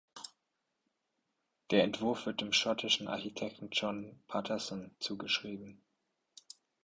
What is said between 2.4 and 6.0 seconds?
dem schottischen Architekten John Paterson zugeschrieben.